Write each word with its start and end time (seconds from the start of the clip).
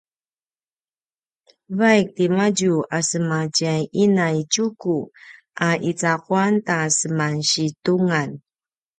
vaik 1.79 2.05
timadju 2.15 2.73
a 2.97 2.99
sema 3.09 3.39
tjay 3.57 3.81
ina 4.03 4.25
i 4.39 4.41
Tjuku 4.53 4.95
a 5.67 5.69
icaquan 5.89 6.53
ta 6.67 6.77
seman 6.99 7.35
situngan 7.49 8.29